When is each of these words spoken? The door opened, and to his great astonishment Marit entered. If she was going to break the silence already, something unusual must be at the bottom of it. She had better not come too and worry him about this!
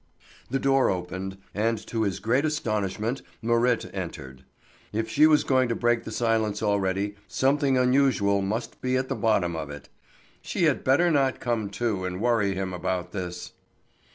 The 0.49 0.57
door 0.57 0.89
opened, 0.89 1.37
and 1.53 1.77
to 1.85 2.01
his 2.01 2.19
great 2.19 2.43
astonishment 2.43 3.21
Marit 3.39 3.85
entered. 3.93 4.43
If 4.91 5.07
she 5.07 5.27
was 5.27 5.43
going 5.43 5.69
to 5.69 5.75
break 5.75 6.05
the 6.05 6.11
silence 6.11 6.63
already, 6.63 7.13
something 7.27 7.77
unusual 7.77 8.41
must 8.41 8.81
be 8.81 8.97
at 8.97 9.09
the 9.09 9.15
bottom 9.15 9.55
of 9.55 9.69
it. 9.69 9.89
She 10.41 10.63
had 10.63 10.83
better 10.83 11.11
not 11.11 11.39
come 11.39 11.69
too 11.69 12.03
and 12.03 12.19
worry 12.19 12.55
him 12.55 12.73
about 12.73 13.11
this! 13.11 13.51